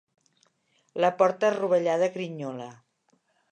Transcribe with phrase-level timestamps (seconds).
[1.03, 2.73] La porta rovellada grinyola.